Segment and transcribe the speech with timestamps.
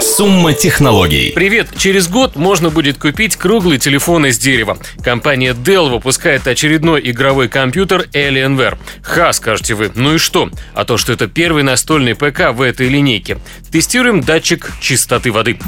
[0.00, 1.32] Сумма технологий.
[1.34, 1.68] Привет!
[1.76, 4.78] Через год можно будет купить круглый телефон из дерева.
[5.02, 8.78] Компания Dell выпускает очередной игровой компьютер Alienware.
[9.02, 9.90] Ха, скажете вы.
[9.94, 10.50] Ну и что?
[10.74, 13.38] А то, что это первый настольный ПК в этой линейке.
[13.70, 15.58] Тестируем датчик чистоты воды.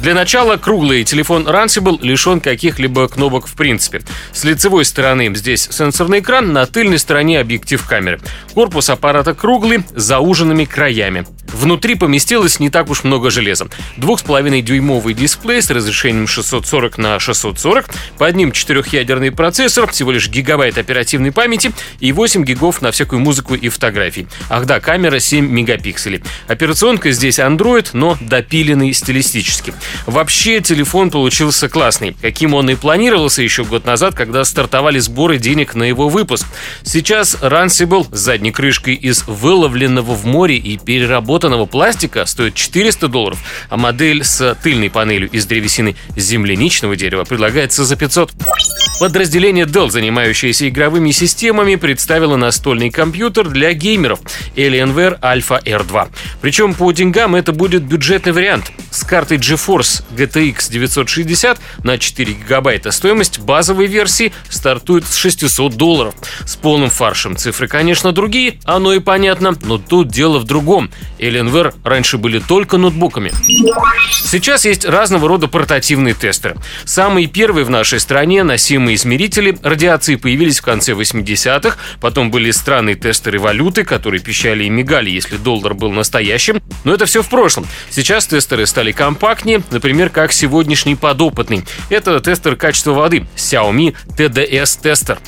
[0.00, 4.02] Для начала круглый телефон Runcible лишен каких-либо кнопок в принципе.
[4.32, 8.20] С лицевой стороны здесь сенсорный экран, на тыльной стороне объектив камеры.
[8.54, 11.26] Корпус аппарата круглый, с зауженными краями.
[11.52, 13.68] Внутри поместилось не так уж много железа.
[13.96, 17.88] 2,5-дюймовый дисплей с разрешением 640 на 640,
[18.18, 23.54] под ним четырехъядерный процессор, всего лишь гигабайт оперативной памяти и 8 гигов на всякую музыку
[23.54, 24.28] и фотографии.
[24.50, 26.22] Ах да, камера 7 мегапикселей.
[26.46, 29.72] Операционка здесь Android, но допиленный стилистически.
[30.06, 35.74] Вообще телефон получился классный, каким он и планировался еще год назад, когда стартовали сборы денег
[35.74, 36.46] на его выпуск.
[36.82, 43.38] Сейчас Runcible с задней крышкой из выловленного в море и переработанного пластика стоит 400 долларов,
[43.68, 48.32] а модель с тыльной панелью из древесины земляничного дерева предлагается за 500.
[48.98, 54.18] Подразделение Dell, занимающееся игровыми системами, представило настольный компьютер для геймеров
[54.56, 56.08] Alienware Alpha R2.
[56.40, 58.72] Причем по деньгам это будет бюджетный вариант.
[58.90, 66.14] С картой GeForce GTX 960 на 4 гигабайта стоимость базовой версии стартует с 600 долларов.
[66.44, 70.90] С полным фаршем цифры, конечно, другие, оно и понятно, но тут дело в другом.
[71.20, 73.30] Alienware раньше были только ноутбуками.
[74.10, 76.56] Сейчас есть разного рода портативные тестеры.
[76.84, 82.94] Самые первые в нашей стране носимые измерители радиации появились в конце 80-х, потом были странные
[82.94, 87.66] тестеры валюты, которые пищали и мигали, если доллар был настоящим, но это все в прошлом.
[87.90, 91.64] Сейчас тестеры стали компактнее, например, как сегодняшний подопытный.
[91.90, 95.18] Это тестер качества воды Xiaomi TDS тестер.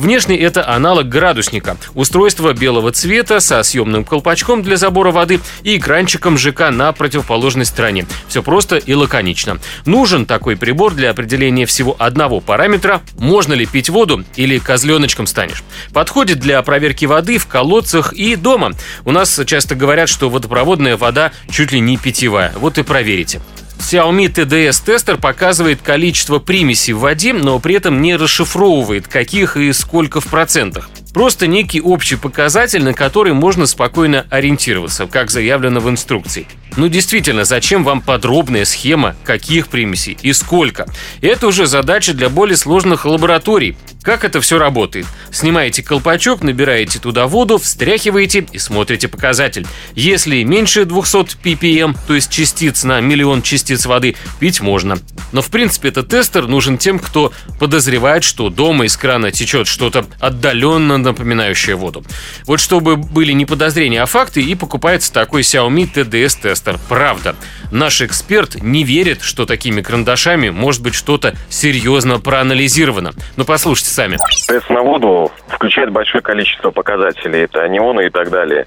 [0.00, 1.76] Внешне это аналог градусника.
[1.92, 8.06] Устройство белого цвета со съемным колпачком для забора воды и экранчиком ЖК на противоположной стороне.
[8.26, 9.58] Все просто и лаконично.
[9.84, 15.62] Нужен такой прибор для определения всего одного параметра– можно ли пить воду или козленочком станешь.
[15.92, 18.72] Подходит для проверки воды в колодцах и дома.
[19.04, 22.54] У нас часто говорят, что водопроводная вода чуть ли не питьевая.
[22.56, 23.42] Вот и проверите.
[23.80, 29.72] Xiaomi TDS тестер показывает количество примесей в воде, но при этом не расшифровывает, каких и
[29.72, 30.90] сколько в процентах.
[31.14, 36.46] Просто некий общий показатель, на который можно спокойно ориентироваться, как заявлено в инструкции.
[36.76, 40.86] Ну действительно, зачем вам подробная схема, каких примесей и сколько?
[41.20, 43.76] Это уже задача для более сложных лабораторий.
[44.02, 45.06] Как это все работает?
[45.30, 49.66] Снимаете колпачок, набираете туда воду, встряхиваете и смотрите показатель.
[49.94, 54.98] Если меньше 200 ppm, то есть частиц на миллион частиц воды, пить можно.
[55.32, 60.06] Но в принципе этот тестер нужен тем, кто подозревает, что дома из крана течет что-то
[60.18, 62.02] отдаленно напоминающее воду.
[62.46, 66.78] Вот чтобы были не подозрения, а факты, и покупается такой Xiaomi TDS тестер.
[66.88, 67.36] Правда.
[67.70, 73.12] Наш эксперт не верит, что такими карандашами может быть что-то серьезно проанализировано.
[73.36, 74.18] Но послушайте сами.
[74.46, 77.40] Тест на воду включает большое количество показателей.
[77.40, 78.66] Это неоны и так далее.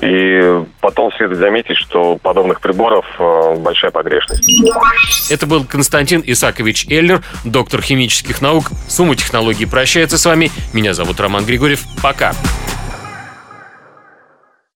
[0.00, 4.48] И потом следует заметить, что у подобных приборов э, большая погрешность.
[5.30, 8.66] Это был Константин Исакович Эллер, доктор химических наук.
[8.86, 10.52] Сумма технологий прощается с вами.
[10.72, 11.80] Меня зовут Роман Григорьев.
[12.00, 12.32] Пока.